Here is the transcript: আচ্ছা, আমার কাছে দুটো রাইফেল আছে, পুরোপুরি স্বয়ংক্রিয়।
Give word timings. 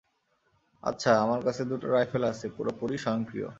আচ্ছা, 0.83 1.11
আমার 1.21 1.39
কাছে 1.43 1.61
দুটো 1.65 1.85
রাইফেল 1.87 2.23
আছে, 2.23 2.45
পুরোপুরি 2.57 2.97
স্বয়ংক্রিয়। 2.97 3.49